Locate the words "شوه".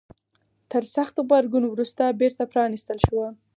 3.07-3.27